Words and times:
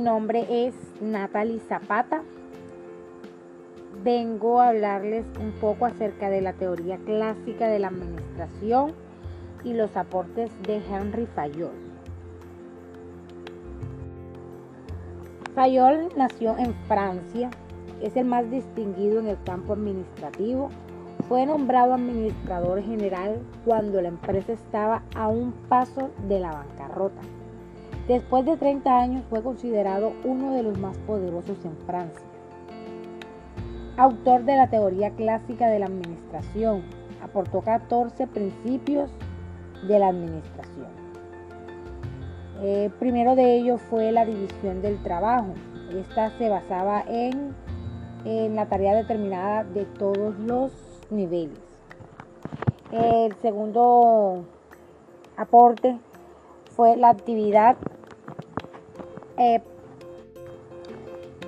Nombre 0.00 0.46
es 0.48 0.74
Natalie 1.02 1.60
Zapata. 1.60 2.22
Vengo 4.02 4.58
a 4.58 4.68
hablarles 4.68 5.26
un 5.38 5.52
poco 5.52 5.84
acerca 5.84 6.30
de 6.30 6.40
la 6.40 6.54
teoría 6.54 6.96
clásica 7.04 7.68
de 7.68 7.80
la 7.80 7.88
administración 7.88 8.94
y 9.62 9.74
los 9.74 9.94
aportes 9.98 10.50
de 10.62 10.76
Henry 10.76 11.26
Fayol. 11.26 11.72
Fayol 15.54 16.08
nació 16.16 16.56
en 16.56 16.72
Francia, 16.88 17.50
es 18.00 18.16
el 18.16 18.24
más 18.24 18.50
distinguido 18.50 19.20
en 19.20 19.26
el 19.26 19.42
campo 19.44 19.74
administrativo. 19.74 20.70
Fue 21.28 21.44
nombrado 21.44 21.92
administrador 21.92 22.82
general 22.82 23.42
cuando 23.66 24.00
la 24.00 24.08
empresa 24.08 24.54
estaba 24.54 25.02
a 25.14 25.28
un 25.28 25.52
paso 25.68 26.10
de 26.26 26.40
la 26.40 26.52
bancarrota. 26.52 27.20
Después 28.08 28.44
de 28.44 28.56
30 28.56 28.98
años 28.98 29.24
fue 29.30 29.42
considerado 29.42 30.12
uno 30.24 30.54
de 30.54 30.62
los 30.62 30.78
más 30.78 30.96
poderosos 30.98 31.64
en 31.64 31.76
Francia. 31.86 32.26
Autor 33.96 34.44
de 34.44 34.56
la 34.56 34.68
teoría 34.68 35.10
clásica 35.10 35.68
de 35.68 35.78
la 35.78 35.86
administración, 35.86 36.82
aportó 37.22 37.60
14 37.60 38.26
principios 38.26 39.10
de 39.86 39.98
la 39.98 40.08
administración. 40.08 40.88
Eh, 42.62 42.90
primero 42.98 43.36
de 43.36 43.56
ellos 43.56 43.80
fue 43.82 44.12
la 44.12 44.24
división 44.24 44.82
del 44.82 45.02
trabajo. 45.02 45.54
Esta 45.90 46.30
se 46.38 46.48
basaba 46.48 47.04
en, 47.08 47.54
en 48.24 48.56
la 48.56 48.66
tarea 48.66 48.94
determinada 48.94 49.64
de 49.64 49.84
todos 49.84 50.38
los 50.40 50.72
niveles. 51.10 51.58
El 52.92 53.34
segundo 53.36 54.44
aporte 55.36 55.96
fue 56.80 56.96
la 56.96 57.10
actividad. 57.10 57.76
Eh, 59.36 59.60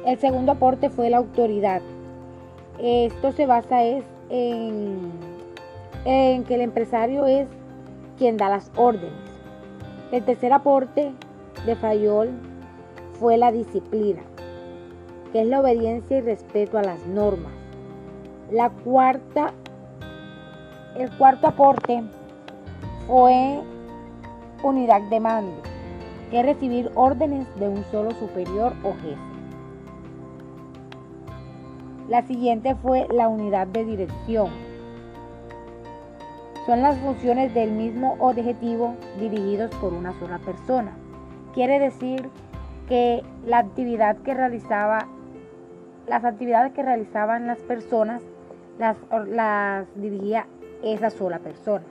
el 0.05 0.19
segundo 0.19 0.53
aporte 0.53 0.91
fue 0.91 1.09
la 1.09 1.17
autoridad. 1.17 1.81
Esto 2.79 3.33
se 3.33 3.47
basa 3.47 3.83
es 3.83 4.05
en, 4.29 5.11
en 6.05 6.45
que 6.45 6.57
el 6.57 6.61
empresario 6.61 7.25
es 7.25 7.49
quien 8.19 8.37
da 8.37 8.51
las 8.51 8.71
órdenes. 8.77 9.15
El 10.11 10.23
tercer 10.23 10.53
aporte 10.53 11.13
de 11.65 11.77
Fayol 11.77 12.29
fue 13.19 13.39
la 13.39 13.53
disciplina, 13.53 14.21
que 15.33 15.41
es 15.41 15.47
la 15.47 15.61
obediencia 15.61 16.19
y 16.19 16.21
respeto 16.21 16.77
a 16.77 16.83
las 16.83 17.07
normas. 17.07 17.53
La 18.51 18.69
cuarta, 18.69 19.55
el 20.95 21.11
cuarto 21.13 21.47
aporte 21.47 22.03
fue 23.07 23.63
unidad 24.63 25.03
de 25.03 25.21
mando, 25.21 25.63
que 26.31 26.43
recibir 26.43 26.91
órdenes 26.95 27.47
de 27.59 27.69
un 27.69 27.85
solo 27.91 28.11
superior 28.13 28.73
o 28.83 28.93
jefe. 28.95 29.33
La 32.09 32.23
siguiente 32.27 32.75
fue 32.75 33.07
la 33.11 33.29
unidad 33.29 33.67
de 33.69 33.85
dirección. 33.85 34.51
Son 36.67 36.83
las 36.83 36.99
funciones 36.99 37.55
del 37.55 37.73
mismo 37.73 38.17
objetivo 38.21 38.95
dirigidos 39.19 39.71
por 39.77 39.93
una 39.93 40.13
sola 40.19 40.39
persona. 40.39 40.93
Quiere 41.55 41.79
decir 41.79 42.29
que 42.89 43.23
la 43.47 43.59
actividad 43.59 44.17
que 44.19 44.35
realizaba, 44.35 45.09
las 46.07 46.25
actividades 46.25 46.73
que 46.73 46.83
realizaban 46.83 47.47
las 47.47 47.59
personas 47.59 48.23
las, 48.79 48.97
las 49.29 49.87
dirigía 49.97 50.47
esa 50.83 51.11
sola 51.11 51.39
persona. 51.39 51.85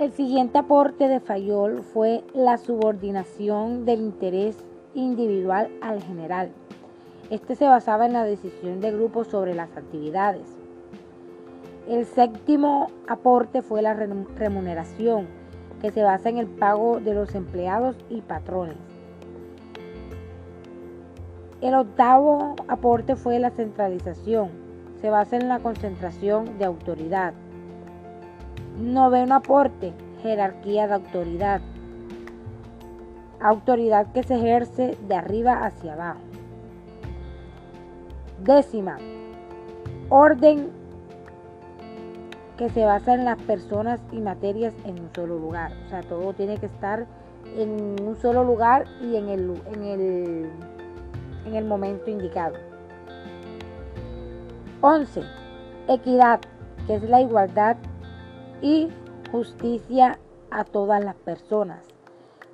El 0.00 0.12
siguiente 0.12 0.56
aporte 0.56 1.08
de 1.08 1.20
Fayol 1.20 1.82
fue 1.82 2.24
la 2.32 2.56
subordinación 2.56 3.84
del 3.84 4.00
interés 4.00 4.56
individual 4.94 5.70
al 5.82 6.02
general. 6.02 6.52
Este 7.28 7.54
se 7.54 7.66
basaba 7.66 8.06
en 8.06 8.14
la 8.14 8.24
decisión 8.24 8.80
de 8.80 8.92
grupo 8.92 9.24
sobre 9.24 9.54
las 9.54 9.76
actividades. 9.76 10.56
El 11.86 12.06
séptimo 12.06 12.86
aporte 13.08 13.60
fue 13.60 13.82
la 13.82 13.92
remuneración, 13.92 15.26
que 15.82 15.90
se 15.90 16.02
basa 16.02 16.30
en 16.30 16.38
el 16.38 16.46
pago 16.46 16.98
de 17.00 17.12
los 17.12 17.34
empleados 17.34 17.94
y 18.08 18.22
patrones. 18.22 18.78
El 21.60 21.74
octavo 21.74 22.56
aporte 22.68 23.16
fue 23.16 23.38
la 23.38 23.50
centralización, 23.50 24.48
se 24.98 25.10
basa 25.10 25.36
en 25.36 25.48
la 25.48 25.58
concentración 25.58 26.56
de 26.56 26.64
autoridad. 26.64 27.34
Noveno 28.80 29.34
aporte, 29.34 29.92
jerarquía 30.22 30.86
de 30.86 30.94
autoridad. 30.94 31.60
Autoridad 33.38 34.10
que 34.12 34.22
se 34.22 34.36
ejerce 34.36 34.96
de 35.06 35.14
arriba 35.14 35.66
hacia 35.66 35.92
abajo. 35.92 36.20
Décima, 38.42 38.96
orden 40.08 40.70
que 42.56 42.70
se 42.70 42.86
basa 42.86 43.12
en 43.12 43.26
las 43.26 43.36
personas 43.42 44.00
y 44.12 44.20
materias 44.20 44.72
en 44.84 44.98
un 44.98 45.10
solo 45.14 45.38
lugar. 45.38 45.72
O 45.84 45.90
sea, 45.90 46.00
todo 46.00 46.32
tiene 46.32 46.56
que 46.56 46.66
estar 46.66 47.06
en 47.58 48.02
un 48.02 48.16
solo 48.16 48.44
lugar 48.44 48.86
y 49.02 49.16
en 49.16 49.28
el, 49.28 49.62
en 49.74 49.82
el, 49.82 50.50
en 51.44 51.54
el 51.54 51.64
momento 51.66 52.10
indicado. 52.10 52.54
11. 54.80 55.22
Equidad, 55.86 56.40
que 56.86 56.94
es 56.94 57.02
la 57.02 57.20
igualdad 57.20 57.76
y 58.60 58.88
justicia 59.30 60.18
a 60.50 60.64
todas 60.64 61.04
las 61.04 61.16
personas. 61.16 61.86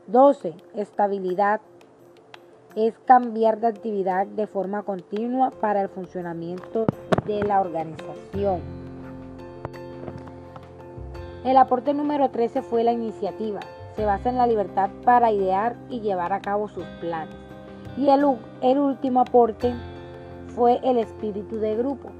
12. 0.07 0.55
Estabilidad 0.75 1.61
es 2.77 2.95
cambiar 3.07 3.59
de 3.59 3.69
actividad 3.69 4.27
de 4.27 4.47
forma 4.47 4.83
continua 4.83 5.51
para 5.51 5.81
el 5.81 5.89
funcionamiento 5.89 6.87
de 7.27 7.43
la 7.43 7.61
organización. 7.61 8.61
El 11.45 11.57
aporte 11.57 11.95
número 11.95 12.29
13 12.29 12.63
fue 12.63 12.85
la 12.85 12.93
iniciativa. 12.93 13.61
Se 13.95 14.05
basa 14.05 14.29
en 14.29 14.37
la 14.37 14.47
libertad 14.47 14.91
para 15.05 15.33
idear 15.33 15.77
y 15.89 16.01
llevar 16.01 16.33
a 16.33 16.41
cabo 16.41 16.69
sus 16.69 16.85
planes. 17.01 17.35
Y 17.97 18.11
el, 18.11 18.25
último 18.79 19.21
aporte 19.21 19.73
fue 20.49 20.81
el 20.83 20.99
espíritu 20.99 21.57
de 21.59 21.77
grupo. 21.77 22.11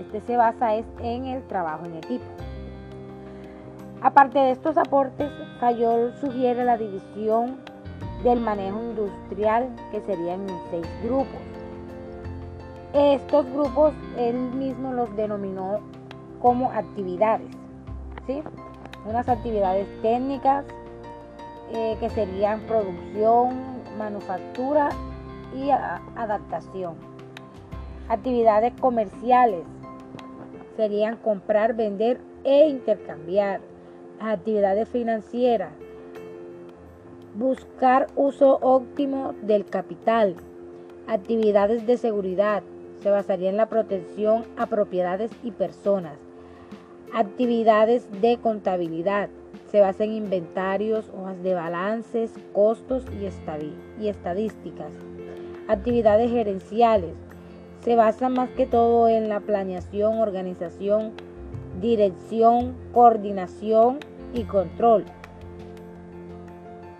Este 0.00 0.20
se 0.20 0.36
basa 0.36 0.76
es 0.76 0.86
en 1.02 1.26
el 1.26 1.42
trabajo 1.48 1.84
en 1.84 1.96
equipo. 1.96 2.24
Aparte 4.02 4.38
de 4.38 4.52
estos 4.52 4.78
aportes, 4.78 5.30
Fayol 5.60 6.14
sugiere 6.20 6.64
la 6.64 6.78
división 6.78 7.58
del 8.24 8.40
manejo 8.40 8.80
industrial 8.80 9.68
que 9.90 10.00
serían 10.00 10.48
en 10.48 10.56
seis 10.70 10.86
grupos. 11.02 11.40
Estos 12.94 13.44
grupos 13.52 13.92
él 14.16 14.36
mismo 14.36 14.92
los 14.94 15.14
denominó 15.16 15.80
como 16.40 16.70
actividades, 16.70 17.50
¿sí? 18.26 18.42
Unas 19.04 19.28
actividades 19.28 19.86
técnicas 20.00 20.64
eh, 21.72 21.96
que 22.00 22.08
serían 22.08 22.60
producción, 22.60 23.82
manufactura 23.98 24.88
y 25.54 25.70
adaptación. 25.70 26.94
Actividades 28.08 28.72
comerciales 28.80 29.64
serían 30.76 31.16
comprar, 31.16 31.74
vender 31.74 32.18
e 32.44 32.68
intercambiar 32.68 33.60
actividades 34.20 34.88
financieras, 34.88 35.72
buscar 37.34 38.08
uso 38.16 38.58
óptimo 38.60 39.34
del 39.42 39.64
capital, 39.64 40.34
actividades 41.06 41.86
de 41.86 41.96
seguridad, 41.96 42.62
se 43.02 43.10
basaría 43.10 43.48
en 43.48 43.56
la 43.56 43.66
protección 43.66 44.44
a 44.58 44.66
propiedades 44.66 45.30
y 45.42 45.52
personas, 45.52 46.18
actividades 47.14 48.06
de 48.20 48.36
contabilidad, 48.36 49.30
se 49.70 49.80
basa 49.80 50.04
en 50.04 50.12
inventarios, 50.12 51.10
hojas 51.16 51.42
de 51.42 51.54
balances, 51.54 52.32
costos 52.52 53.04
y, 53.12 54.02
y 54.02 54.08
estadísticas, 54.08 54.92
actividades 55.66 56.30
gerenciales, 56.30 57.14
se 57.80 57.96
basa 57.96 58.28
más 58.28 58.50
que 58.50 58.66
todo 58.66 59.08
en 59.08 59.30
la 59.30 59.40
planeación, 59.40 60.18
organización, 60.18 61.12
dirección, 61.80 62.74
coordinación 62.92 64.00
y 64.32 64.44
control. 64.44 65.04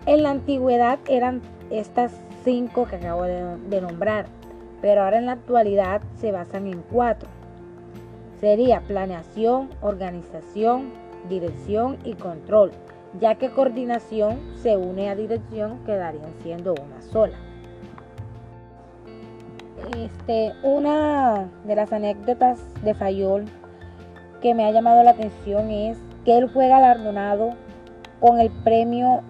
En 0.05 0.23
la 0.23 0.31
antigüedad 0.31 0.99
eran 1.07 1.41
estas 1.69 2.11
cinco 2.43 2.87
que 2.87 2.95
acabo 2.95 3.23
de, 3.23 3.81
nombrar, 3.81 4.25
pero 4.81 5.03
ahora 5.03 5.19
en 5.19 5.27
la 5.27 5.33
actualidad 5.33 6.01
se 6.17 6.31
basan 6.31 6.67
en 6.67 6.81
cuatro. 6.81 7.29
Sería 8.39 8.81
planeación, 8.81 9.69
organización, 9.81 10.91
dirección 11.29 11.97
y 12.03 12.15
control, 12.15 12.71
ya 13.19 13.35
que 13.35 13.51
coordinación 13.51 14.39
se 14.55 14.75
une 14.75 15.09
a 15.09 15.15
dirección 15.15 15.77
quedarían 15.85 16.33
siendo 16.41 16.73
una 16.73 17.01
sola. 17.01 17.37
Este, 19.97 20.53
una 20.63 21.49
de 21.63 21.75
las 21.75 21.91
anécdotas 21.91 22.59
de 22.83 22.93
Fayol 22.93 23.45
que 24.41 24.55
me 24.55 24.65
ha 24.65 24.71
llamado 24.71 25.03
la 25.03 25.11
atención 25.11 25.69
es 25.69 25.97
que 26.25 26.37
él 26.37 26.49
fue 26.49 26.67
galardonado 26.67 27.51
con 28.19 28.39
el 28.39 28.49
premio 28.63 29.21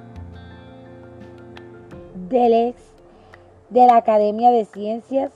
Delex 2.30 2.82
de 3.70 3.86
la 3.88 3.98
Academia 3.98 4.52
de 4.52 4.66
Ciencias 4.66 5.32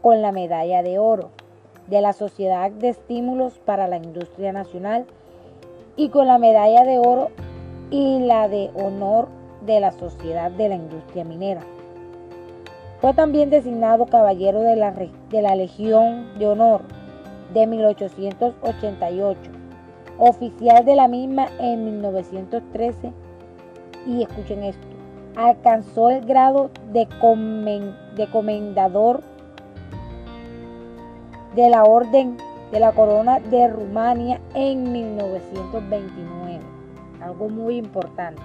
con 0.00 0.22
la 0.22 0.32
medalla 0.32 0.82
de 0.82 0.98
oro, 0.98 1.30
de 1.88 2.00
la 2.00 2.12
Sociedad 2.12 2.70
de 2.70 2.90
Estímulos 2.90 3.58
para 3.64 3.88
la 3.88 3.96
Industria 3.96 4.52
Nacional 4.52 5.06
y 5.96 6.08
con 6.08 6.26
la 6.26 6.38
medalla 6.38 6.84
de 6.84 6.98
oro 6.98 7.30
y 7.90 8.20
la 8.20 8.48
de 8.48 8.70
honor 8.74 9.28
de 9.66 9.80
la 9.80 9.92
Sociedad 9.92 10.50
de 10.50 10.68
la 10.68 10.76
Industria 10.76 11.24
Minera. 11.24 11.62
Fue 13.00 13.14
también 13.14 13.50
designado 13.50 14.06
caballero 14.06 14.60
de 14.60 14.76
la, 14.76 14.92
de 14.92 15.42
la 15.42 15.54
Legión 15.54 16.38
de 16.38 16.46
Honor 16.46 16.82
de 17.52 17.66
1888, 17.66 19.40
oficial 20.20 20.84
de 20.84 20.94
la 20.94 21.08
misma 21.08 21.48
en 21.58 21.84
1913 21.84 23.12
y 24.06 24.22
escuchen 24.22 24.62
esto, 24.62 24.86
alcanzó 25.34 26.10
el 26.10 26.24
grado 26.24 26.70
de, 26.92 27.08
de 28.16 28.26
comendador 28.30 29.22
de 31.56 31.70
la 31.70 31.84
Orden 31.84 32.36
de 32.70 32.80
la 32.80 32.92
Corona 32.92 33.40
de 33.40 33.66
Rumania 33.66 34.40
en 34.54 34.92
1929. 34.92 36.60
Algo 37.20 37.48
muy 37.48 37.78
importante. 37.78 38.40